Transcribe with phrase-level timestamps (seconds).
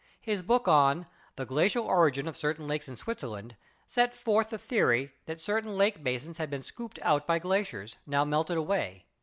[0.19, 1.05] His book on
[1.35, 3.55] the "Glacial Origin of Certain Lakes in Switzerland"
[3.85, 7.97] set forth the the ory that certain lake basins had been scooped out by glaciers,
[8.07, 9.05] now melted away.